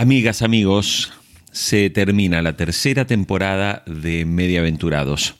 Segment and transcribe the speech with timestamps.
[0.00, 1.12] Amigas, amigos,
[1.50, 5.34] se termina la tercera temporada de Mediaventurados.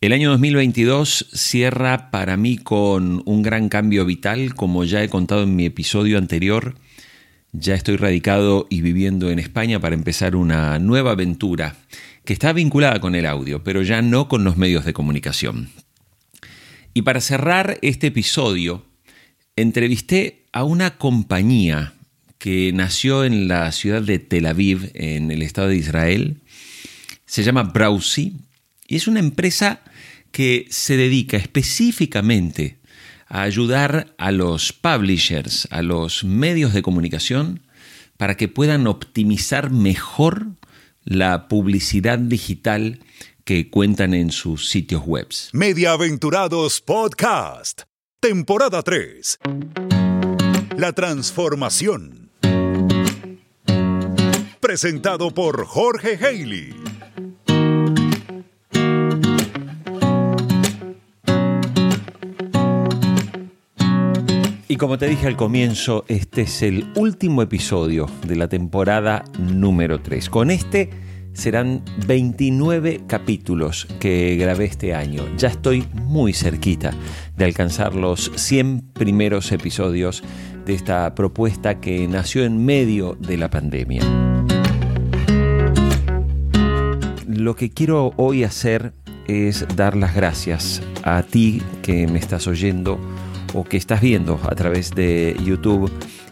[0.00, 5.42] El año 2022 cierra para mí con un gran cambio vital, como ya he contado
[5.42, 6.76] en mi episodio anterior.
[7.52, 11.76] Ya estoy radicado y viviendo en España para empezar una nueva aventura
[12.24, 15.68] que está vinculada con el audio, pero ya no con los medios de comunicación.
[16.94, 18.86] Y para cerrar este episodio,
[19.56, 21.92] entrevisté a una compañía
[22.38, 26.40] que nació en la ciudad de Tel Aviv, en el Estado de Israel.
[27.26, 28.36] Se llama Browsy
[28.86, 29.82] y es una empresa
[30.30, 32.78] que se dedica específicamente
[33.26, 37.62] a ayudar a los publishers, a los medios de comunicación,
[38.16, 40.46] para que puedan optimizar mejor
[41.04, 43.00] la publicidad digital
[43.44, 45.28] que cuentan en sus sitios web.
[45.52, 47.82] Mediaventurados Podcast,
[48.20, 49.38] temporada 3.
[50.76, 52.17] La transformación
[54.68, 56.74] presentado por Jorge Haley.
[64.68, 70.02] Y como te dije al comienzo, este es el último episodio de la temporada número
[70.02, 70.28] 3.
[70.28, 70.90] Con este
[71.32, 75.24] serán 29 capítulos que grabé este año.
[75.38, 76.92] Ya estoy muy cerquita
[77.38, 80.22] de alcanzar los 100 primeros episodios
[80.66, 84.27] de esta propuesta que nació en medio de la pandemia.
[87.38, 88.92] Lo que quiero hoy hacer
[89.26, 92.98] es dar las gracias a ti que me estás oyendo
[93.54, 95.90] o que estás viendo a través de YouTube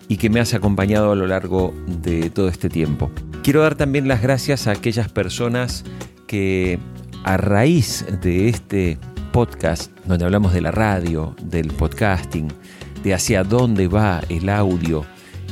[0.09, 3.11] y que me has acompañado a lo largo de todo este tiempo.
[3.43, 5.85] Quiero dar también las gracias a aquellas personas
[6.27, 6.79] que
[7.25, 8.99] a raíz de este
[9.33, 12.49] podcast, donde hablamos de la radio, del podcasting,
[13.05, 15.05] de hacia dónde va el audio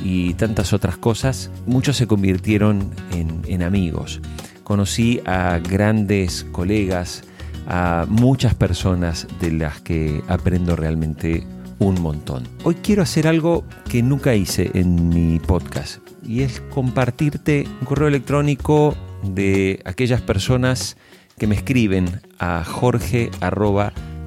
[0.02, 4.20] y tantas otras cosas, muchos se convirtieron en, amigos
[4.64, 7.22] conocí a grandes colegas,
[7.68, 11.46] a muchas personas de las que aprendo realmente
[11.78, 12.48] un montón.
[12.64, 18.08] Hoy quiero hacer algo que nunca hice en mi podcast y es compartirte un correo
[18.08, 20.96] electrónico de aquellas personas
[21.38, 23.30] que me escriben a jorge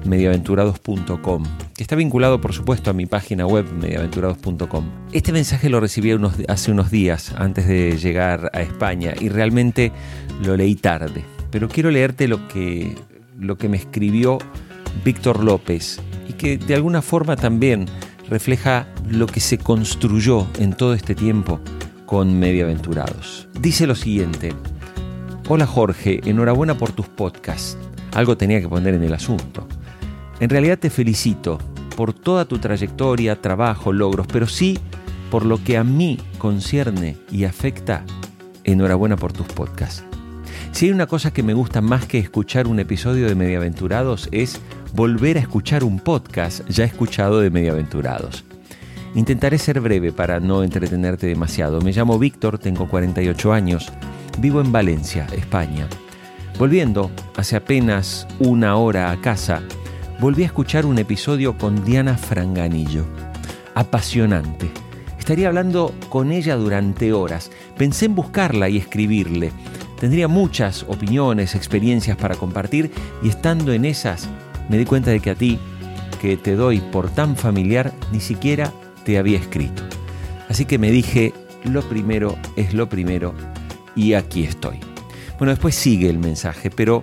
[0.04, 4.84] mediaventurados.com, que está vinculado por supuesto a mi página web mediaventurados.com.
[5.12, 6.14] Este mensaje lo recibí
[6.48, 9.92] hace unos días antes de llegar a España y realmente
[10.44, 12.94] lo leí tarde, pero quiero leerte lo que,
[13.38, 14.38] lo que me escribió
[15.04, 17.86] Víctor López y que de alguna forma también
[18.28, 21.60] refleja lo que se construyó en todo este tiempo
[22.06, 23.48] con Mediaventurados.
[23.60, 24.52] Dice lo siguiente,
[25.50, 27.78] Hola Jorge, enhorabuena por tus podcasts.
[28.12, 29.66] Algo tenía que poner en el asunto.
[30.40, 31.58] En realidad te felicito
[31.96, 34.78] por toda tu trayectoria, trabajo, logros, pero sí
[35.30, 38.04] por lo que a mí concierne y afecta,
[38.64, 40.07] enhorabuena por tus podcasts.
[40.78, 44.60] Si hay una cosa que me gusta más que escuchar un episodio de Mediaventurados es
[44.94, 48.44] volver a escuchar un podcast ya escuchado de Mediaventurados.
[49.16, 51.80] Intentaré ser breve para no entretenerte demasiado.
[51.80, 53.90] Me llamo Víctor, tengo 48 años,
[54.38, 55.88] vivo en Valencia, España.
[56.60, 59.62] Volviendo hace apenas una hora a casa,
[60.20, 63.04] volví a escuchar un episodio con Diana Franganillo.
[63.74, 64.70] Apasionante.
[65.18, 67.50] Estaría hablando con ella durante horas.
[67.76, 69.50] Pensé en buscarla y escribirle.
[70.00, 72.90] Tendría muchas opiniones, experiencias para compartir
[73.22, 74.28] y estando en esas
[74.68, 75.58] me di cuenta de que a ti,
[76.20, 78.72] que te doy por tan familiar, ni siquiera
[79.04, 79.82] te había escrito.
[80.48, 81.32] Así que me dije,
[81.64, 83.34] lo primero es lo primero
[83.96, 84.78] y aquí estoy.
[85.38, 87.02] Bueno, después sigue el mensaje, pero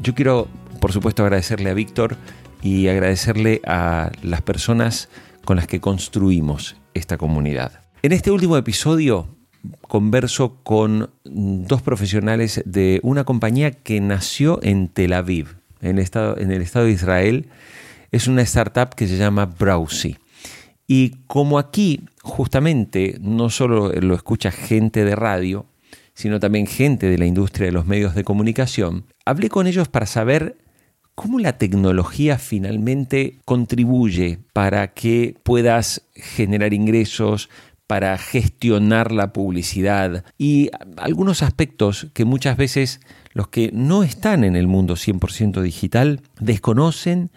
[0.00, 0.48] yo quiero
[0.80, 2.16] por supuesto agradecerle a Víctor
[2.62, 5.08] y agradecerle a las personas
[5.44, 7.80] con las que construimos esta comunidad.
[8.02, 9.28] En este último episodio
[9.88, 16.04] converso con dos profesionales de una compañía que nació en Tel Aviv, en el
[16.62, 17.48] estado, de Israel.
[18.10, 20.16] Es una startup que se llama Browsy.
[20.86, 25.66] Y como aquí justamente no solo lo escucha gente de radio,
[26.14, 30.06] sino también gente de la industria de los medios de comunicación, hablé con ellos para
[30.06, 30.56] saber
[31.14, 37.50] ¿Cómo la tecnología finalmente contribuye para que puedas generar ingresos,
[37.86, 43.00] para gestionar la publicidad y algunos aspectos que muchas veces
[43.32, 47.30] los que no están en el mundo 100% digital desconocen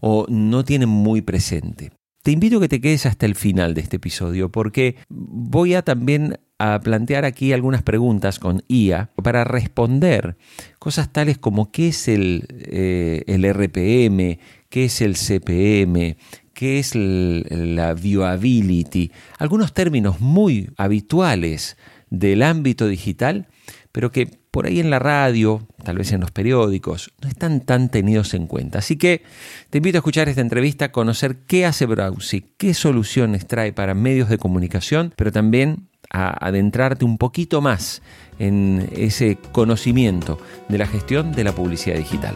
[0.00, 1.92] o no tienen muy presente?
[2.22, 5.82] Te invito a que te quedes hasta el final de este episodio porque voy a
[5.82, 10.36] también a plantear aquí algunas preguntas con IA para responder
[10.78, 14.38] cosas tales como qué es el, eh, el RPM,
[14.72, 16.16] qué es el CPM,
[16.54, 21.76] qué es la viewability, algunos términos muy habituales
[22.08, 23.48] del ámbito digital,
[23.92, 27.90] pero que por ahí en la radio, tal vez en los periódicos, no están tan
[27.90, 28.78] tenidos en cuenta.
[28.78, 29.22] Así que
[29.68, 33.92] te invito a escuchar esta entrevista, a conocer qué hace Browsy, qué soluciones trae para
[33.92, 38.00] medios de comunicación, pero también a adentrarte un poquito más
[38.38, 40.38] en ese conocimiento
[40.70, 42.34] de la gestión de la publicidad digital.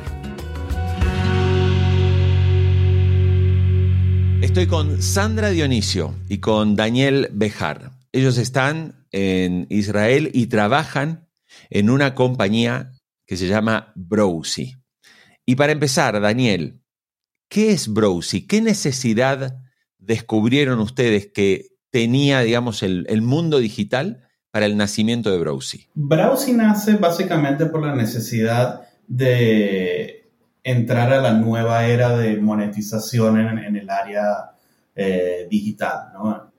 [4.47, 7.91] Estoy con Sandra Dionisio y con Daniel Bejar.
[8.13, 11.27] Ellos están en Israel y trabajan
[11.69, 12.93] en una compañía
[13.27, 14.77] que se llama Browsy.
[15.45, 16.81] Y para empezar, Daniel,
[17.49, 18.47] ¿qué es Browsy?
[18.47, 19.59] ¿Qué necesidad
[19.99, 25.89] descubrieron ustedes que tenía, digamos, el, mundo digital para el nacimiento de Browsy?
[25.95, 30.26] Browsy nace básicamente por la necesidad de
[30.67, 34.51] entrar a la nueva era de monetización en, el área
[34.97, 36.09] eh, digital.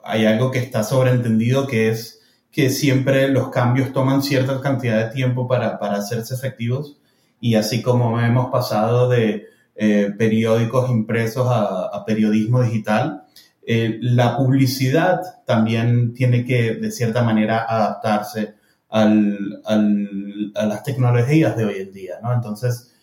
[0.02, 5.14] Hay algo que está sobreentendido que es que siempre los cambios toman cierta cantidad de
[5.14, 6.98] tiempo para, para hacerse efectivos
[7.42, 13.24] y así como hemos pasado de eh, periódicos impresos a, periodismo digital,
[13.66, 18.56] eh, la publicidad también tiene que de cierta manera adaptarse
[18.88, 22.34] al, al, a las tecnologías de hoy en día, ¿no?
[22.34, 22.94] Entonces,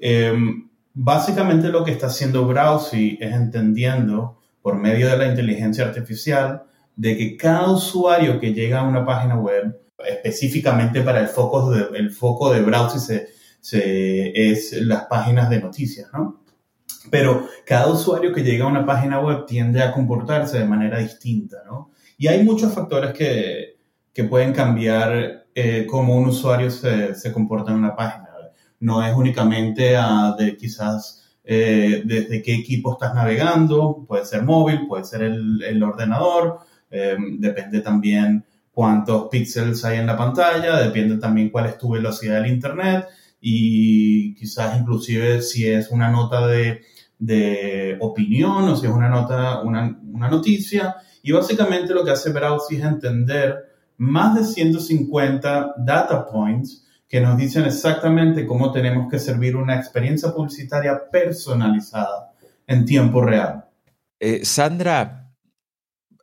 [0.00, 6.64] em, básicamente lo que está haciendo Browsy es entendiendo por medio de la inteligencia artificial
[6.96, 11.98] de que cada usuario que llega a una página web, específicamente para el foco de,
[11.98, 13.28] el foco de browser
[13.60, 16.42] se, es las páginas de noticias, ¿no?
[17.10, 21.58] Pero cada usuario que llega a una página web tiende a comportarse de manera distinta,
[21.66, 21.90] ¿no?
[22.16, 23.74] Y hay muchos factores que,
[24.28, 28.23] pueden cambiar eh, cómo un usuario se, comporta en una página.
[28.84, 34.86] No es únicamente a de quizás eh, desde qué equipo estás navegando, puede ser móvil,
[34.86, 36.60] puede ser el, el ordenador,
[36.94, 42.40] Em, depende también cuántos píxeles hay en la pantalla, depende también cuál es tu velocidad
[42.40, 43.06] del internet
[43.40, 46.82] y quizás inclusive si es una nota de,
[47.18, 50.94] de opinión o si es una nota, una, una, noticia.
[51.20, 53.56] Y básicamente lo que hace Browse es entender
[53.96, 56.83] más de 150 data points
[57.14, 62.32] que nos dicen exactamente cómo tenemos que servir una experiencia publicitaria personalizada
[62.66, 63.66] en tiempo real.
[64.18, 65.30] Eh, Sandra,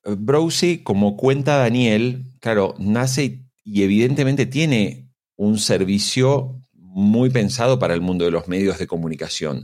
[0.04, 5.08] Browsy, como cuenta Daniel, claro, nace y evidentemente tiene
[5.38, 9.64] un servicio muy pensado para el mundo de los medios de comunicación.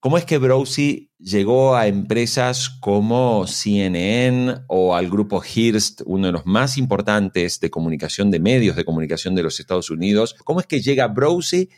[0.00, 6.32] ¿Cómo es que Browsy llegó a empresas como CNN o al grupo Hearst, uno de
[6.34, 10.36] los más importantes de comunicación, de medios de comunicación de los Estados Unidos?
[10.44, 11.68] ¿Cómo es que llega Browsy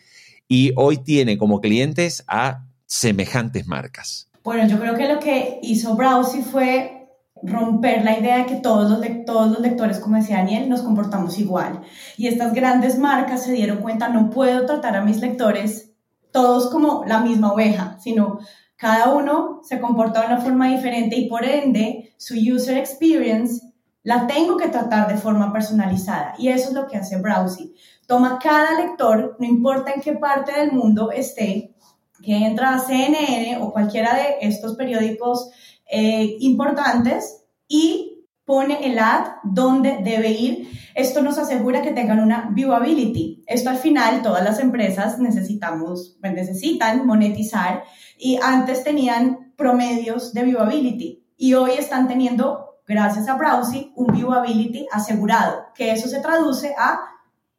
[0.46, 4.28] y hoy tiene como clientes a semejantes marcas?
[4.44, 7.08] Bueno, yo creo que lo que hizo Browsy fue
[7.42, 11.38] romper la idea de que todos los, todos los lectores, como decía Daniel, nos comportamos
[11.38, 11.80] igual.
[12.18, 15.89] Y estas grandes marcas se dieron cuenta, no puedo tratar a mis lectores
[16.32, 18.38] todos como la misma oveja, sino
[18.76, 23.60] cada uno se comporta de una forma diferente y por ende su user experience
[24.02, 26.34] la tengo que tratar de forma personalizada.
[26.38, 27.74] Y eso es lo que hace Browsy.
[28.06, 31.74] Toma cada lector, no importa en qué parte del mundo esté,
[32.22, 35.50] que entra a CNN o cualquiera de estos periódicos
[35.90, 38.09] eh, importantes y
[38.50, 40.68] pone el ad donde debe ir.
[40.96, 43.44] Esto nos asegura que tengan una viewability.
[43.46, 47.84] Esto al final todas las empresas necesitamos, pues, necesitan monetizar
[48.18, 54.84] y antes tenían promedios de viewability y hoy están teniendo, gracias a Browsy, un viewability
[54.90, 56.98] asegurado, que eso se traduce a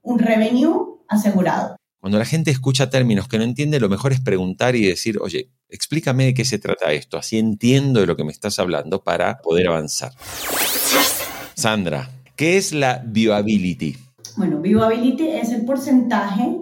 [0.01, 1.77] un revenue asegurado.
[2.01, 5.51] Cuando la gente escucha términos que no entiende, lo mejor es preguntar y decir, oye,
[5.71, 9.39] explícame de qué se trata esto, así entiendo de lo que me estás hablando para
[9.39, 10.11] poder avanzar.
[11.55, 13.97] Sandra, ¿qué es la viewability?
[14.37, 16.57] Bueno, viewability es el porcentaje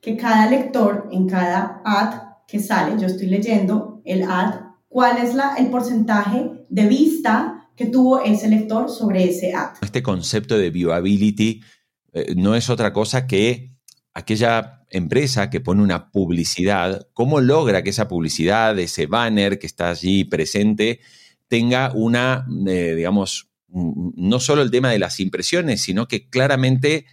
[0.00, 4.54] que cada lector en cada ad que sale, yo estoy leyendo el ad,
[4.88, 9.70] cuál es la, el porcentaje de vista que tuvo ese lector sobre ese ad.
[9.80, 11.62] Este concepto de viewability
[12.12, 13.70] eh, no es otra cosa que
[14.14, 19.90] aquella empresa que pone una publicidad, ¿cómo logra que esa publicidad, ese banner que está
[19.90, 21.00] allí presente,
[21.48, 27.06] tenga una, eh, digamos, no solo el tema de las impresiones, sino que claramente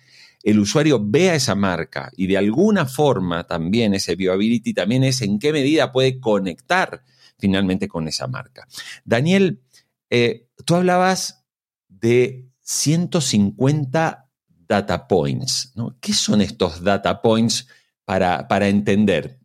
[0.43, 5.39] el usuario vea esa marca y de alguna forma también ese viewability también es en
[5.39, 7.03] qué medida puede conectar
[7.37, 8.67] finalmente con esa marca.
[9.03, 9.61] Daniel,
[10.09, 11.45] eh, tú hablabas
[11.89, 14.26] de 150
[14.67, 15.71] data points.
[15.75, 15.97] ¿no?
[15.99, 17.67] ¿Qué son estos data points
[18.05, 19.39] para, para entender?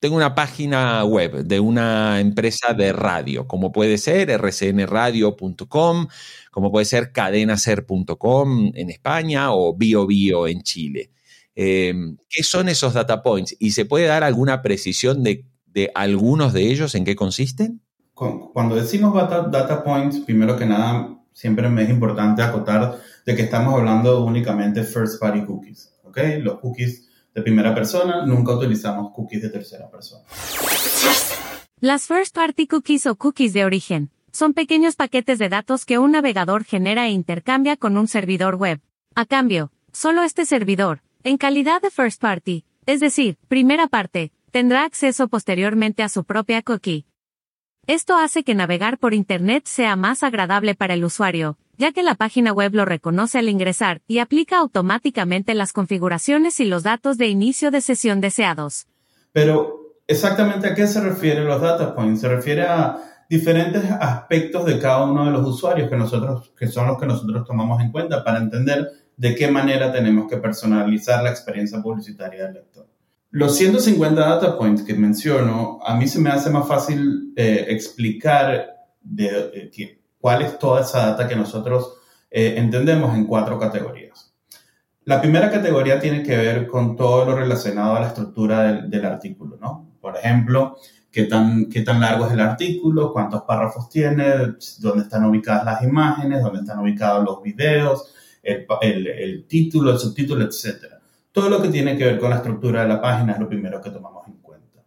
[0.00, 6.06] tengo una página web de una empresa de radio, como puede ser rcnradio.com,
[6.50, 11.10] como puede ser cadenaser.com en España o BioBio en Chile.
[11.54, 13.54] Em, ¿Qué son esos data points?
[13.58, 15.44] ¿Y se puede dar alguna precisión de,
[15.94, 17.82] algunos de ellos en qué consisten?
[18.14, 23.72] Cuando decimos data, points, primero que nada, siempre me es importante acotar de que estamos
[23.72, 25.90] hablando únicamente first party cookies.
[26.04, 26.42] ¿okay?
[26.42, 30.22] Los cookies de primera persona, nunca utilizamos cookies de tercera persona.
[31.80, 36.12] Las first party cookies o cookies de origen son pequeños paquetes de datos que un
[36.12, 38.80] navegador genera e intercambia con un servidor web.
[39.14, 44.84] A cambio, solo este servidor, en calidad de first party, es decir, primera parte, tendrá
[44.84, 47.06] acceso posteriormente a su propia cookie.
[47.86, 52.14] Esto hace que navegar por Internet sea más agradable para el usuario, ya que la
[52.14, 57.28] página web lo reconoce al ingresar y aplica automáticamente las configuraciones y los datos de
[57.28, 58.86] inicio de sesión deseados.
[59.32, 62.20] Pero, ¿exactamente a qué se refieren los data points?
[62.20, 66.86] Se refiere a diferentes aspectos de cada uno de los usuarios que, nosotros, que son
[66.86, 71.30] los que nosotros tomamos en cuenta para entender de qué manera tenemos que personalizar la
[71.30, 72.89] experiencia publicitaria del lector.
[73.32, 78.88] Los 150 data points que menciono, a mí se me hace más fácil eh, explicar
[79.00, 79.70] de,
[80.20, 81.94] cuál es toda esa data que nosotros
[82.28, 84.34] eh, entendemos en cuatro categorías.
[85.04, 89.56] La primera categoría tiene que ver con todo lo relacionado a la estructura del, artículo,
[89.60, 89.92] ¿no?
[90.00, 90.76] Por ejemplo,
[91.12, 95.82] qué tan, qué tan largo es el artículo, cuántos párrafos tiene, dónde están ubicadas las
[95.84, 100.99] imágenes, dónde están ubicados los videos, el, el, el título, el subtítulo, etc.
[101.40, 103.80] Todo lo que tiene que ver con la estructura de la página es lo primero
[103.80, 104.82] que tomamos en cuenta.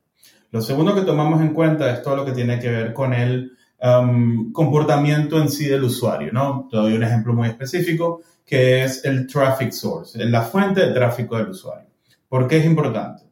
[0.51, 3.57] Lo segundo que tomamos en cuenta es todo lo que tiene que ver con el
[3.81, 6.67] um, comportamiento en sí del usuario, ¿no?
[6.69, 11.37] Te doy un ejemplo muy específico que es el traffic source, la fuente de tráfico
[11.37, 11.89] del usuario.
[12.29, 13.23] ¿Por qué es importante?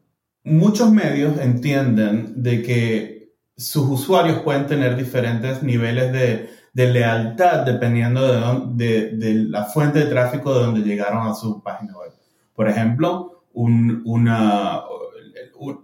[0.44, 8.66] Muchos medios entienden de que sus usuarios pueden tener diferentes niveles de, de lealtad dependiendo
[8.74, 12.11] de, de, la fuente de tráfico de donde llegaron a su página web.
[12.62, 14.82] Por ejemplo, un, una,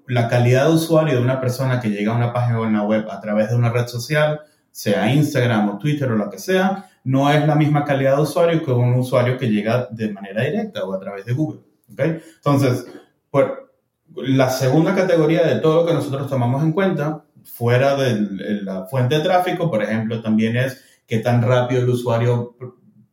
[0.05, 3.49] la calidad de usuario de una persona que llega a una página web a través
[3.49, 7.55] de una red social sea Instagram o Twitter o lo que sea, no es la
[7.55, 11.25] misma calidad de usuario que un usuario que llega de manera directa o a través
[11.25, 11.61] de Google.
[11.91, 12.21] ¿okay?
[12.35, 12.85] Entonces,
[13.31, 13.73] por,
[14.15, 19.15] la segunda categoría de todo lo que nosotros tomamos en cuenta, fuera de la fuente
[19.15, 22.55] de tráfico, por ejemplo, también es qué tan rápido el usuario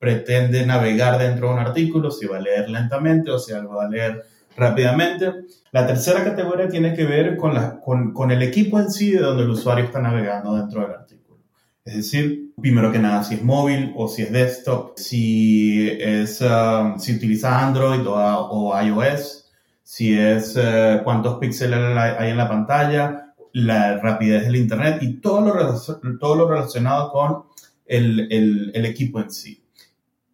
[0.05, 3.89] pretende navegar dentro de un artículo, si va a leer lentamente o si va a
[3.89, 4.23] leer
[4.55, 5.33] rápidamente.
[5.73, 9.21] La tercera categoría tiene que ver con, la, con, con el equipo en sí de
[9.21, 11.41] donde el usuario está navegando dentro del artículo.
[11.87, 16.99] Es decir, primero que nada, si es móvil o si es desktop, si, es, um,
[16.99, 19.51] si utiliza Android o, iOS,
[19.83, 25.41] si es uh, cuántos píxeles hay en la pantalla, la rapidez del Internet y todo
[25.41, 27.45] lo, todo lo relacionado con
[27.87, 29.64] el, el, el equipo en sí.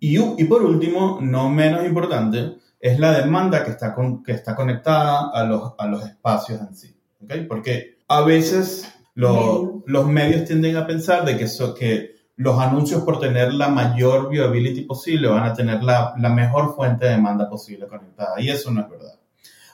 [0.00, 4.56] Y, y, por último, no menos importante, es la demanda que está, con, que está
[4.56, 6.96] conectada a los, a los espacios en sí.
[7.22, 7.44] ¿okay?
[7.44, 11.46] Porque a veces los medios tienden a pensar de que,
[11.78, 16.74] que los anuncios por tener la mayor viability posible van a tener la, la, mejor
[16.74, 18.40] fuente de demanda posible conectada.
[18.40, 19.20] Y eso no es verdad.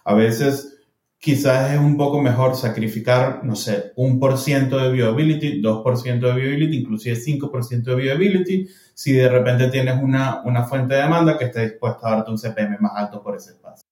[0.05, 0.77] A veces
[1.19, 5.97] quizás es un poco mejor sacrificar, no sé, un por ciento de viability, dos por
[5.97, 10.65] ciento de viability, inclusive cinco por ciento de viability, si de repente tienes una, una
[10.65, 13.83] fuente de demanda que esté dispuesta a darte un CPM más alto por ese espacio.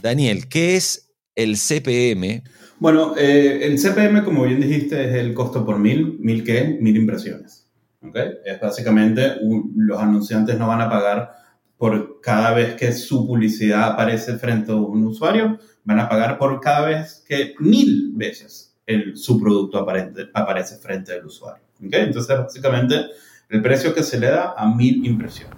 [0.00, 2.42] Daniel, ¿qué es el CPM?
[2.78, 6.16] Bueno, eh, el CPM, como bien dijiste, es el costo por mil.
[6.20, 6.78] ¿Mil qué?
[6.80, 7.70] Mil impresiones.
[8.00, 8.30] ¿okay?
[8.46, 9.36] Es básicamente,
[9.76, 11.30] los anunciantes no van a pagar
[11.76, 16.60] por cada vez que su publicidad aparece frente a un usuario, van a pagar por
[16.60, 21.62] cada vez que mil veces el, su producto aparente, aparece frente al usuario.
[21.84, 22.04] ¿okay?
[22.04, 23.04] Entonces, básicamente,
[23.50, 25.56] el precio que se le da a mil impresiones.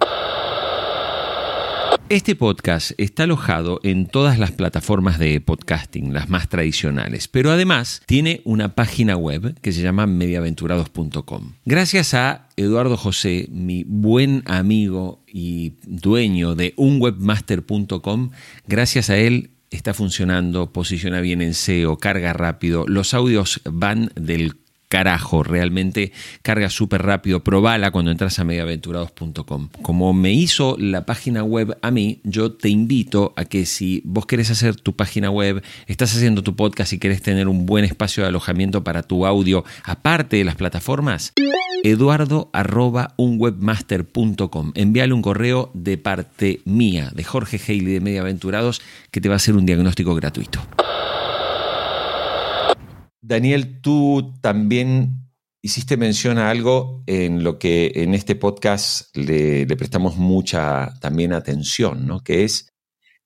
[2.09, 8.01] Este podcast está alojado en todas las plataformas de podcasting, las más tradicionales, pero además
[8.05, 11.53] tiene una página web que se llama mediaventurados.com.
[11.65, 18.31] Gracias a Eduardo José, mi buen amigo y dueño de unwebmaster.com,
[18.67, 24.62] gracias a él está funcionando, posiciona bien en SEO, carga rápido, los audios van del
[24.93, 26.11] carajo, realmente
[26.43, 29.69] carga súper rápido, probala cuando entras a mediaventurados.com.
[29.81, 34.27] Como me hizo la página web a mí, yo te invito a que si vos
[34.27, 38.21] querés hacer tu página web, estás haciendo tu podcast y querés tener un buen espacio
[38.21, 41.33] de alojamiento para tu audio, aparte de las plataformas,
[41.83, 44.73] eduardo arroba unwebmaster.com.
[44.75, 49.37] Envíale un correo de parte mía, de Jorge Haley de Mediaventurados, que te va a
[49.37, 50.61] hacer un diagnóstico gratuito.
[53.25, 55.29] Daniel, tú también
[55.61, 62.05] hiciste mención a algo en lo que en este podcast le, prestamos mucha también atención,
[62.05, 62.19] ¿no?
[62.19, 62.73] Que es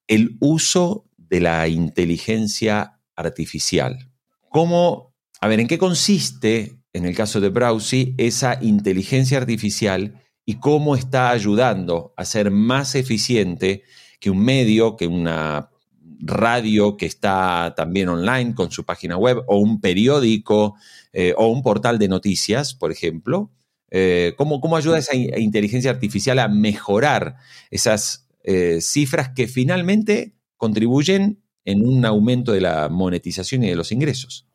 [0.06, 4.12] el uso de la inteligencia artificial.
[4.50, 10.60] ¿Cómo, a ver, en qué consiste, en el caso de Browsy, esa inteligencia artificial y
[10.60, 13.82] cómo está ayudando a ser más eficiente
[14.20, 15.72] que un medio, que una
[16.20, 20.76] radio que está también online con su página web, o un periódico,
[21.14, 23.52] eh, o un portal de noticias, por ejemplo.
[23.90, 27.36] Eh, ¿cómo, ¿cómo, ayuda esa inteligencia artificial a mejorar
[27.72, 33.92] esas eh, cifras que finalmente contribuyen en un aumento de la monetización y de los
[33.92, 34.48] ingresos.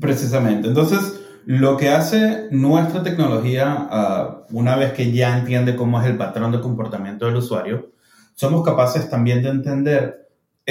[0.00, 0.68] Precisamente.
[0.68, 6.16] Entonces, lo que hace nuestra tecnología, ah, una vez que ya entiende cómo es el
[6.16, 7.90] patrón de comportamiento del usuario,
[8.34, 10.19] somos capaces también de entender,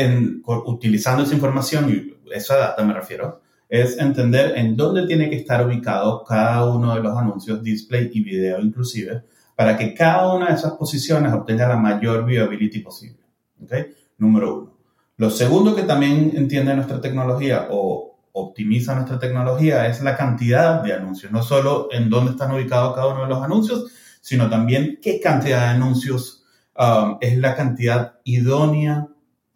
[0.01, 5.35] en, utilizando esa información, y esa data me refiero, es entender en dónde tiene que
[5.35, 9.23] estar ubicado cada uno de los anuncios, display y video inclusive,
[9.55, 13.19] para que cada una de esas posiciones obtenga la mayor viability posible.
[13.63, 13.93] ¿okay?
[14.17, 14.77] Número uno.
[15.17, 20.93] Lo segundo que también entiende nuestra tecnología o optimiza nuestra tecnología es la cantidad de
[20.93, 23.91] anuncios, no solo en dónde están ubicados cada uno de los anuncios,
[24.21, 26.45] sino también qué cantidad de anuncios
[26.77, 29.07] um, es la cantidad idónea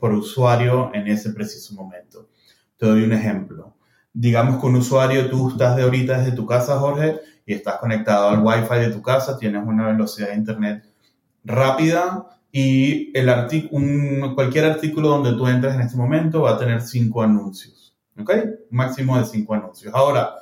[0.04, 2.28] por usuario en ese preciso momento.
[2.76, 3.78] Te doy un ejemplo.
[4.12, 8.28] Digamos que un usuario, tú estás de ahorita desde tu casa, Jorge, y estás conectado
[8.28, 10.84] al Wi-Fi de tu casa, tienes una velocidad de Internet
[11.46, 13.30] rápida, y el
[13.72, 17.96] un, cualquier artículo donde tú entres en este momento va a tener cinco anuncios.
[18.20, 18.30] ¿Ok?
[18.72, 19.96] Máximo de cinco anuncios.
[19.96, 20.34] Ahora,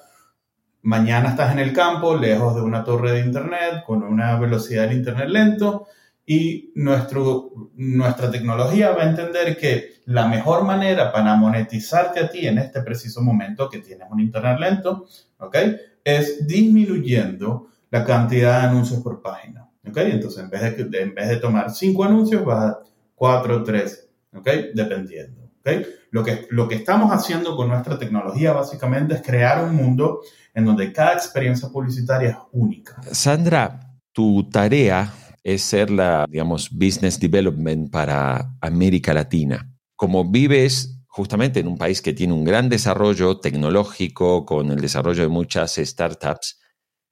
[0.81, 4.97] mañana estás en el campo, lejos de una torre de internet, con una velocidad del
[4.97, 5.85] internet lento,
[6.33, 12.47] y nuestro, nuestra tecnología va a entender que la mejor manera para monetizarte a ti
[12.47, 15.07] en este preciso momento que tienes un internet lento,
[15.39, 15.57] ¿ok?
[16.01, 19.67] Es disminuyendo la cantidad de anuncios por página.
[19.85, 19.97] ¿ok?
[19.97, 22.79] Entonces, en vez de, en vez de tomar cinco anuncios, vas a
[23.13, 24.47] cuatro, tres, ¿ok?
[24.73, 25.85] Dependiendo, ¿ok?
[26.11, 30.22] Lo que, lo que estamos haciendo con nuestra tecnología básicamente es crear un mundo
[30.53, 33.01] en donde cada experiencia publicitaria es única.
[33.11, 33.81] Sandra,
[34.13, 35.11] tu tarea
[35.43, 39.71] es ser la, digamos, business development para América Latina.
[39.95, 45.23] Como vives justamente en un país que tiene un gran desarrollo tecnológico, con el desarrollo
[45.23, 46.59] de muchas startups,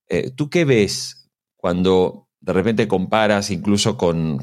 [0.08, 4.40] eh, ¿tú qué ves cuando de repente comparas incluso con,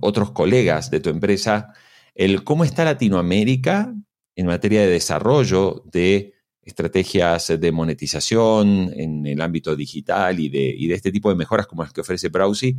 [0.00, 1.74] otros colegas de tu empresa,
[2.14, 3.94] el cómo está Latinoamérica
[4.36, 10.94] en materia de desarrollo de estrategias de monetización en el ámbito digital y de, de
[10.94, 12.76] este tipo de mejoras como las que ofrece Browsy,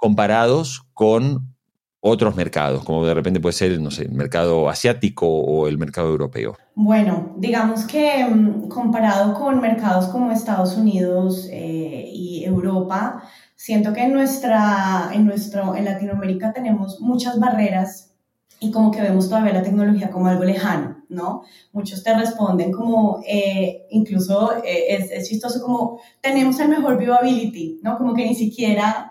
[0.00, 1.54] comparados con
[2.00, 6.08] otros mercados, como de repente puede ser, no sé, el mercado asiático o el mercado
[6.08, 6.56] europeo?
[6.74, 13.22] Bueno, digamos que mm, comparado con mercados como Estados Unidos eh, y Europa,
[13.54, 18.14] siento que en, nuestra, en, nuestro, en Latinoamérica tenemos muchas barreras
[18.60, 21.42] y como que vemos todavía la tecnología como algo lejano, ¿no?
[21.72, 27.80] Muchos te responden como, eh, incluso eh, es, es, chistoso como, tenemos el mejor viewability,
[27.82, 27.96] ¿no?
[27.96, 29.09] Como que ni siquiera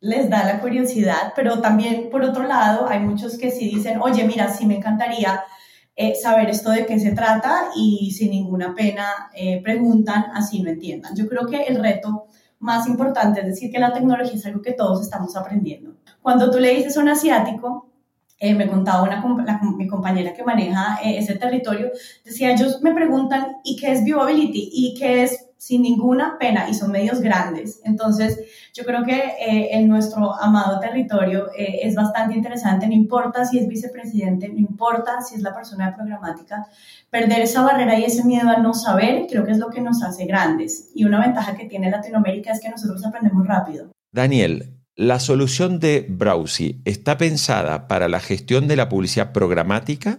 [0.00, 4.24] les da la curiosidad, pero también por otro lado hay muchos que sí dicen, oye,
[4.24, 5.42] mira, sí me encantaría
[5.94, 9.30] eh, saber esto de qué se trata y sin ninguna pena
[9.62, 11.14] preguntan, así no entiendan.
[11.14, 12.26] Yo creo que el reto
[12.60, 15.94] más importante, es decir, que la tecnología es algo que todos estamos aprendiendo.
[16.22, 17.90] Cuando tú le dices a un asiático,
[18.38, 21.90] eh, me contaba una, mi compañera que maneja eh, ese territorio,
[22.24, 24.70] decía, ellos me preguntan, ¿y qué es viewability?
[24.72, 26.70] ¿Y qué es sin ninguna pena?
[26.70, 27.80] Y son medios grandes.
[27.84, 28.40] Entonces,
[28.72, 33.68] yo creo que eh, en nuestro amado territorio es bastante interesante, no importa si es
[33.68, 36.66] vicepresidente, no importa si es la persona de programática,
[37.10, 40.02] perder esa barrera y ese miedo a no saber, creo que es lo que nos
[40.02, 40.90] hace grandes.
[40.94, 43.90] Y una ventaja que tiene Latinoamérica es que nosotros aprendemos rápido.
[44.12, 50.18] Daniel, la solución de Browsy está pensada para la gestión de la publicidad programática,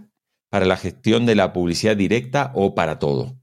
[0.49, 3.40] para la gestión de la publicidad directa o para todo.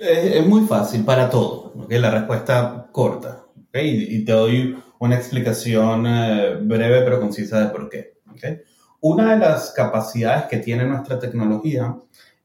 [0.00, 1.74] Es, muy fácil, para todo.
[1.88, 3.44] La respuesta corta.
[3.74, 8.14] Y, te doy una explicación eh, breve pero concisa de por qué.
[9.00, 11.96] Una de las capacidades que tiene nuestra tecnología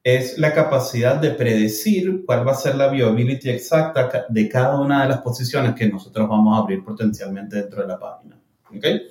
[0.03, 5.03] es la capacidad de predecir cuál va a ser la viability exacta de cada una
[5.03, 8.39] de las posiciones que nosotros vamos a abrir potencialmente dentro de la página.
[8.75, 9.01] ¿okay?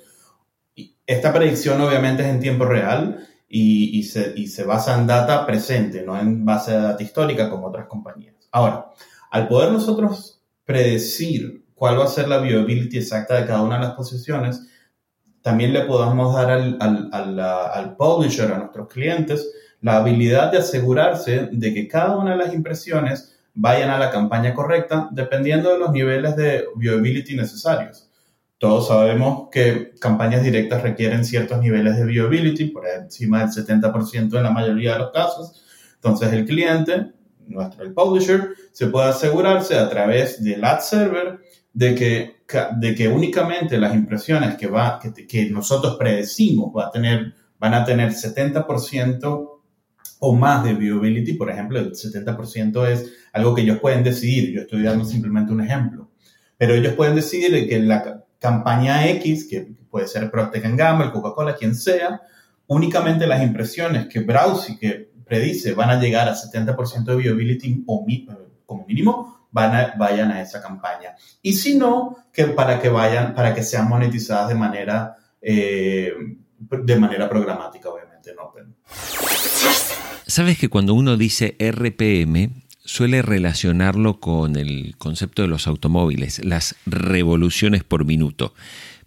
[1.07, 6.01] esta predicción obviamente es en tiempo real y, se, y, se, basa en data presente,
[6.01, 8.34] no en base de data histórica como otras compañías.
[8.55, 8.85] Ahora,
[9.31, 13.83] al poder nosotros predecir cuál va a ser la viability exacta de cada una de
[13.83, 14.65] las posiciones,
[15.41, 19.45] también le podemos dar al, al, al, al publisher, a nuestros clientes,
[19.81, 24.53] la habilidad de asegurarse de que cada una de las impresiones vayan a la campaña
[24.53, 28.09] correcta dependiendo de los niveles de viewability necesarios.
[28.57, 34.43] Todos sabemos que campañas directas requieren ciertos niveles de viewability, por encima del 70% en
[34.43, 35.61] la mayoría de los casos.
[35.95, 37.11] Entonces el cliente,
[37.47, 41.39] nuestro el publisher, se puede asegurarse a través del ad server
[41.73, 42.35] de que,
[42.77, 47.73] de que únicamente las impresiones que, va, que, que nosotros predecimos va a tener, van
[47.73, 49.49] a tener 70%
[50.19, 54.53] o más de viewability, por ejemplo, el 70% es algo que ellos pueden decidir.
[54.53, 56.09] Yo estoy dando simplemente un ejemplo.
[56.57, 61.75] Pero ellos pueden decidir que la campaña X, que puede ser Procter Gamble, Coca-Cola, quien
[61.75, 62.21] sea,
[62.67, 68.05] únicamente las impresiones que Browse que predice van a llegar a 70% de viewability o
[68.65, 71.15] como mínimo, van a, vayan a esa campaña.
[71.41, 76.13] Y si no, que para que vayan, para que sean monetizadas de manera, eh,
[76.57, 78.51] de manera programática, obviamente, no
[80.27, 82.49] Sabes que cuando uno dice RPM,
[82.83, 88.53] suele relacionarlo con el concepto de los automóviles, las revoluciones por minuto.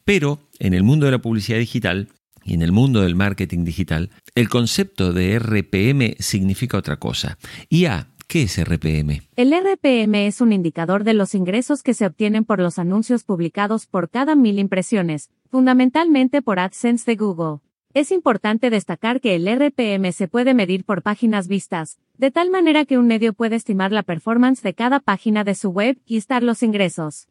[0.04, 2.08] Pero en el mundo de la publicidad digital
[2.48, 7.38] y en el mundo del marketing digital, el concepto de RPM significa otra cosa.
[7.68, 9.22] Y a ¿Qué es RPM?
[9.36, 13.86] El RPM es un indicador de los ingresos que se obtienen por los anuncios publicados
[13.86, 17.60] por cada mil impresiones, fundamentalmente por AdSense de Google.
[17.94, 22.84] Es importante destacar que el RPM se puede medir por páginas vistas, de tal manera
[22.84, 26.42] que un medio puede estimar la performance de cada página de su web y estar
[26.42, 27.28] los ingresos.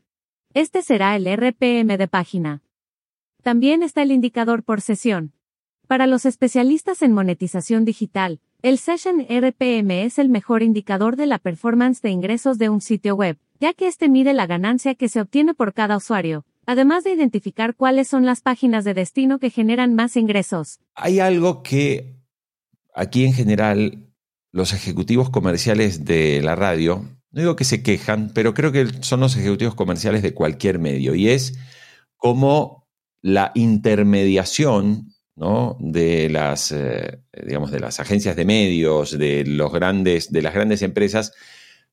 [0.55, 2.63] Este será el RPM de página.
[3.47, 5.31] También está el indicador por sesión.
[5.87, 11.39] Para los especialistas en monetización digital, el Session RPM es el mejor indicador de la
[11.39, 15.21] performance de ingresos de un sitio web, ya que este mide la ganancia que se
[15.21, 19.95] obtiene por cada usuario, además de identificar cuáles son las páginas de destino que generan
[19.95, 20.81] más ingresos.
[20.93, 22.17] Hay algo que
[22.93, 24.09] aquí en general
[24.51, 29.21] los ejecutivos comerciales de la radio, no digo que se quejan, pero creo que son
[29.21, 31.57] los ejecutivos comerciales de cualquier medio, y es
[32.17, 32.86] como
[33.27, 35.13] la intermediación
[35.79, 40.81] de las, eh, digamos, de las agencias de medios, de los grandes, de las grandes
[40.81, 41.33] empresas,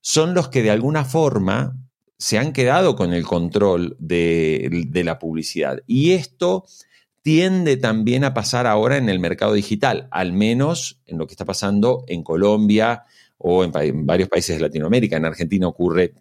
[0.00, 1.76] son los que de alguna forma
[2.18, 5.82] se han quedado con el control de, la publicidad.
[5.88, 6.66] Y esto
[7.20, 11.44] tiende también a pasar ahora en el mercado digital, al menos en lo que está
[11.44, 13.06] pasando en Colombia
[13.38, 15.16] o en varios países de Latinoamérica.
[15.16, 16.14] En Argentina ocurre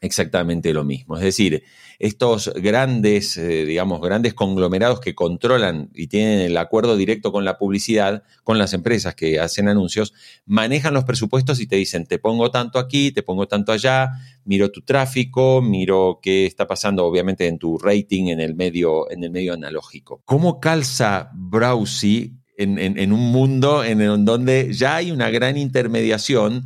[0.00, 1.16] exactamente lo mismo.
[1.16, 1.62] Es decir,
[1.98, 7.58] estos grandes, eh, digamos, grandes conglomerados que controlan y tienen el acuerdo directo con la
[7.58, 10.12] publicidad, con las empresas que hacen anuncios,
[10.44, 14.10] manejan los presupuestos y te dicen, te pongo tanto aquí, te pongo tanto allá,
[14.44, 19.24] miro tu tráfico, miro qué está pasando, obviamente, en tu rating en el medio, en
[19.24, 20.22] el medio analógico.
[20.24, 26.64] ¿Cómo calza Browsy en, en un mundo en donde ya hay una gran intermediación?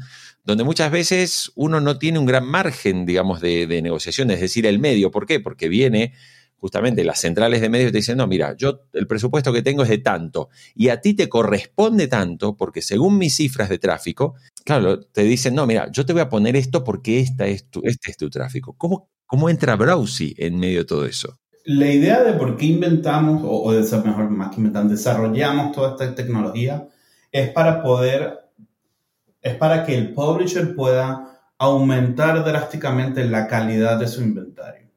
[0.51, 4.79] Donde muchas veces uno no tiene un gran margen, digamos, de, negociación, es decir, el
[4.79, 5.11] medio.
[5.11, 5.41] ¿Por qué?
[5.41, 6.13] Porque viene
[6.57, 9.89] justamente las centrales de medios te dicen, no, mira, yo el presupuesto que tengo es
[9.89, 14.35] de tanto y a ti te corresponde tanto porque según mis cifras de tráfico,
[14.65, 17.81] claro, te dicen, no, mira, yo te voy a poner esto porque esta es tu,
[17.85, 18.75] este es tu tráfico.
[18.77, 21.39] ¿Cómo, cómo entra Browsy en medio de todo eso?
[21.65, 25.91] La idea de por qué inventamos, o, de ser mejor, más que inventar, desarrollamos toda
[25.91, 26.89] esta tecnología,
[27.31, 28.50] es para poder
[29.42, 34.88] es para que el publisher pueda aumentar drásticamente la calidad de su inventario.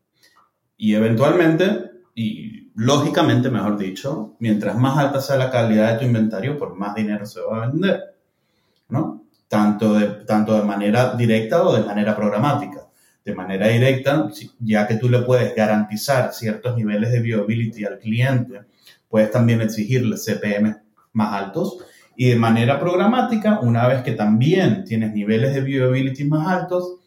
[0.77, 6.57] Y eventualmente, y lógicamente, mejor dicho, mientras más alta sea la calidad de tu inventario,
[6.57, 8.15] por más dinero se va a vender,
[8.89, 9.25] ¿no?
[9.47, 12.87] Tanto de, tanto de manera directa o de manera programática.
[13.23, 14.29] De manera directa,
[14.59, 18.61] ya que tú le puedes garantizar ciertos niveles de viability al cliente,
[19.07, 20.75] puedes también exigirle CPM
[21.13, 21.77] más altos
[22.15, 26.97] y de manera programática, una vez que también tienes niveles de viewability más altos,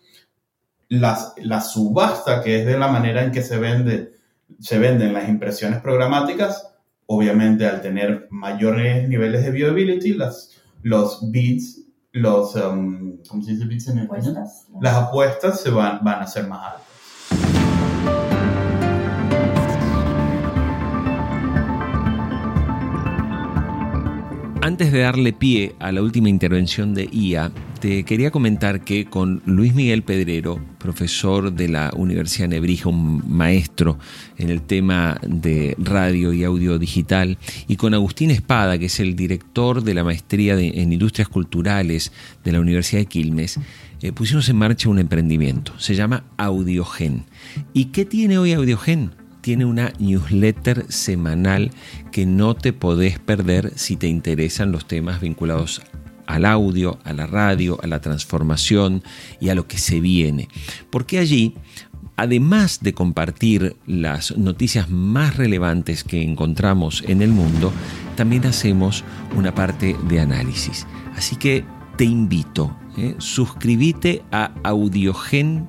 [0.88, 4.12] las, la subasta, que es de la manera en que se, vende,
[4.58, 6.74] se venden las impresiones programáticas,
[7.06, 13.64] obviamente al tener mayores niveles de viewability, las, los bits, los, um, ¿cómo se dice
[13.66, 14.36] bits en español?
[14.80, 17.55] Las apuestas se van, van a ser más altas.
[24.66, 29.40] Antes de darle pie a la última intervención de IA, te quería comentar que con
[29.46, 33.96] Luis Miguel Pedrero, profesor de la Universidad Nebrija, un maestro
[34.36, 39.14] en el tema de radio y audio digital, y con Agustín Espada, que es el
[39.14, 42.10] director de la maestría en Industrias Culturales
[42.42, 43.60] de la Universidad de Quilmes,
[44.02, 45.78] eh, pusimos en marcha un emprendimiento.
[45.78, 47.22] Se llama Audiogen.
[47.72, 49.12] ¿Y qué tiene hoy Audiogen?
[49.46, 51.70] Tiene una newsletter semanal
[52.10, 55.82] que no te podés perder si te interesan los temas vinculados
[56.26, 59.04] al audio, a la radio, a la transformación
[59.38, 60.48] y a lo que se viene.
[60.90, 61.54] Porque allí,
[62.16, 67.72] además de compartir las noticias más relevantes que encontramos en el mundo,
[68.16, 69.04] también hacemos
[69.36, 70.88] una parte de análisis.
[71.14, 71.64] Así que
[71.96, 73.14] te invito, ¿eh?
[73.18, 75.68] suscríbete a audiogen.es.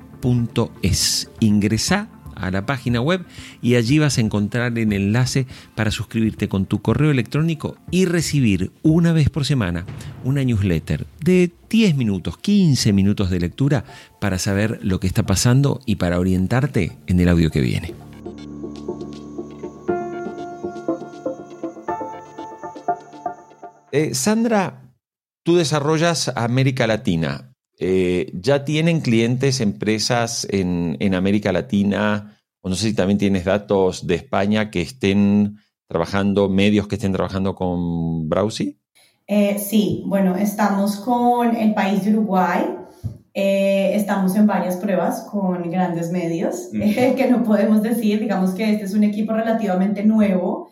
[1.38, 2.08] Ingresa
[2.40, 3.24] a la página web
[3.62, 8.72] y allí vas a encontrar el enlace para suscribirte con tu correo electrónico y recibir
[8.82, 9.84] una vez por semana
[10.24, 13.84] una newsletter de 10 minutos, 15 minutos de lectura
[14.20, 17.94] para saber lo que está pasando y para orientarte en el audio que viene.
[23.90, 24.92] Eh, Sandra,
[25.44, 27.52] tú desarrollas América Latina.
[27.80, 32.38] Eh, ¿Ya tienen clientes, empresas en, América Latina?
[32.60, 37.12] O no sé si también tienes datos de España que estén trabajando, medios que estén
[37.12, 38.80] trabajando con Browsy.
[39.26, 42.64] Eh, sí, bueno, estamos con el país de Uruguay.
[43.32, 48.86] Eh, estamos en varias pruebas con grandes medios, que no podemos decir, digamos que este
[48.86, 50.70] es un equipo relativamente nuevo,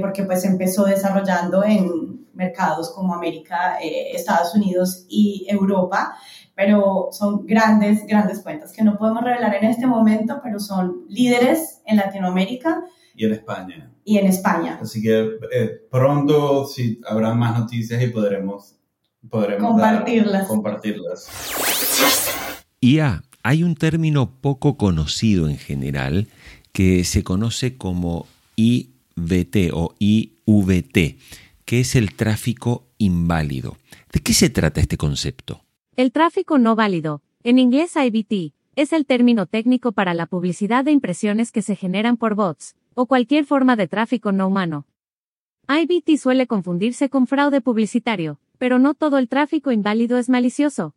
[0.00, 6.16] porque pues empezó desarrollando en mercados como América, eh, Estados Unidos y Europa,
[6.56, 11.82] pero son grandes, grandes cuentas que no podemos revelar en este momento, pero son líderes
[11.86, 12.82] en Latinoamérica.
[13.14, 13.92] Y en España.
[14.04, 14.78] Y en España.
[14.80, 18.76] Así que eh, pronto sí, habrá más noticias y podremos,
[19.28, 20.48] podremos compartirlas.
[20.48, 21.28] compartirlas.
[22.80, 22.98] Y
[23.42, 26.28] hay un término poco conocido en general
[26.72, 28.26] que se conoce como
[28.56, 31.16] IVT o IVT
[31.70, 33.76] ¿Qué es el tráfico inválido.
[34.12, 35.62] ¿De qué se trata este concepto?
[35.94, 40.90] El tráfico no válido, en inglés IBT, es el término técnico para la publicidad de
[40.90, 44.84] impresiones que se generan por bots, o cualquier forma de tráfico no humano.
[45.68, 50.96] IBT suele confundirse con fraude publicitario, pero no todo el tráfico inválido es malicioso.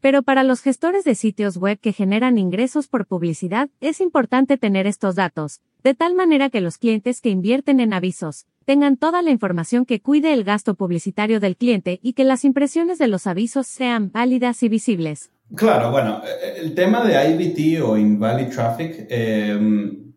[0.00, 4.86] Pero para los gestores de sitios web que generan ingresos por publicidad, es importante tener
[4.86, 9.30] estos datos, de tal manera que los clientes que invierten en avisos, tengan toda la
[9.30, 13.66] información que cuide el gasto publicitario del cliente y que las impresiones de los avisos
[13.66, 15.30] sean válidas y visibles.
[15.54, 16.22] Claro, bueno,
[16.56, 20.14] el tema de IVT o Invalid Traffic em,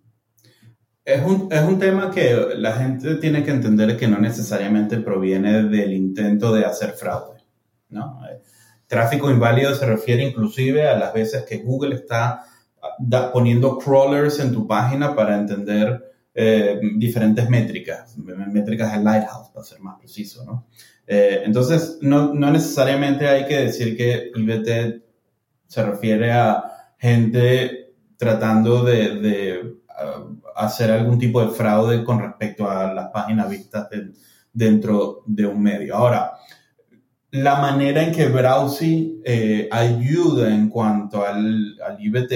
[1.04, 5.64] es, un, es un tema que la gente tiene que entender que no necesariamente proviene
[5.64, 7.42] del intento de hacer fraude.
[7.90, 8.22] ¿no?
[8.88, 12.46] Tráfico inválido se refiere inclusive a las veces que Google está
[13.34, 19.80] poniendo crawlers en tu página para entender eh, diferentes métricas, métricas de Lighthouse, para ser
[19.80, 20.68] más preciso, ¿no?
[21.08, 25.02] Eh, entonces, no, no, necesariamente hay que decir que IBT
[25.68, 32.70] se refiere a gente tratando de, de uh, hacer algún tipo de fraude con respecto
[32.70, 33.88] a las páginas vistas
[34.52, 35.96] dentro de un medio.
[35.96, 36.34] Ahora,
[37.32, 42.32] la manera en que Browsy eh, ayuda en cuanto al, al IBT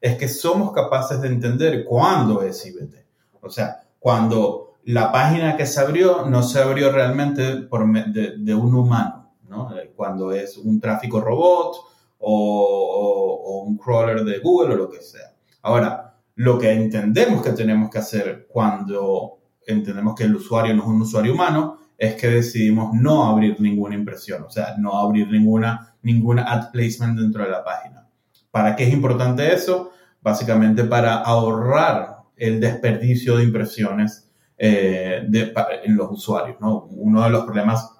[0.00, 2.99] es que somos capaces de entender cuándo es IBT.
[3.42, 8.74] O sea, cuando la página que se abrió no se abrió realmente por de, un
[8.74, 9.76] humano, ¿no?
[9.76, 11.76] Eh, cuando es un tráfico robot
[12.18, 15.32] o, un crawler de Google o lo que sea.
[15.62, 20.88] Ahora, lo que entendemos que tenemos que hacer cuando entendemos que el usuario no es
[20.88, 25.94] un usuario humano es que decidimos no abrir ninguna impresión, o sea, no abrir ninguna,
[26.02, 28.08] ninguna ad placement dentro de la página.
[28.50, 29.90] ¿Para qué es importante eso?
[30.22, 32.09] Básicamente para ahorrar
[32.40, 35.22] el desperdicio de impresiones eh,
[35.84, 36.56] en los usuarios.
[36.60, 36.86] ¿no?
[36.90, 37.90] Uno de los problemas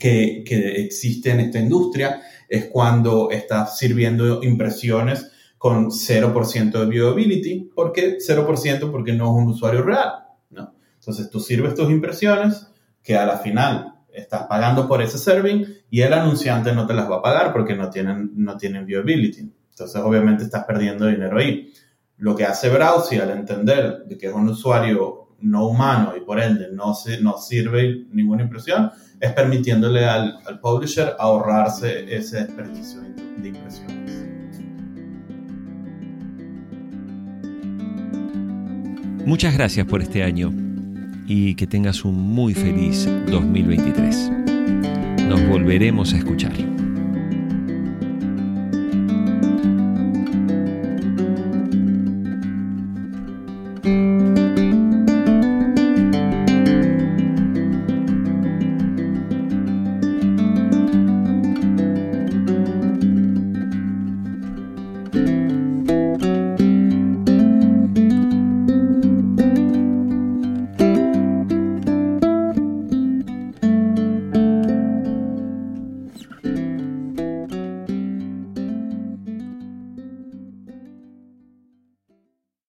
[0.00, 7.70] que, que existe en esta industria es cuando estás sirviendo impresiones con 0% de viewability.
[7.74, 8.90] ¿Por qué 0%?
[8.90, 10.12] Porque no es un usuario real.
[10.50, 10.74] ¿no?
[10.98, 12.68] Entonces tú sirves tus impresiones
[13.02, 17.10] que a la final estás pagando por ese serving y el anunciante no te las
[17.10, 18.86] va a pagar porque no tienen, no tienen.
[18.88, 21.72] Entonces obviamente estás perdiendo dinero ahí.
[22.18, 26.40] Lo que hace Browsy al entender de que es un usuario no humano y por
[26.40, 33.00] ende no, no sirve ninguna impresión, es permitiéndole al, al publisher ahorrarse ese desperdicio
[33.36, 34.24] de impresiones.
[39.24, 40.52] Muchas gracias por este año
[41.26, 44.32] y que tengas un muy feliz 2023.
[45.28, 46.52] Nos volveremos a escuchar.